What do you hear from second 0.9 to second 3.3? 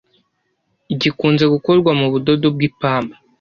gikunze gukorwa mu budodo bw'ipamba